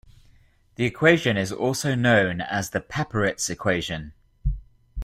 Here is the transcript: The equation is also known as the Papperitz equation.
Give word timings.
The 0.77 0.85
equation 0.85 1.37
is 1.37 1.51
also 1.51 1.93
known 1.93 2.41
as 2.41 2.71
the 2.71 2.81
Papperitz 2.81 3.51
equation. 3.51 4.13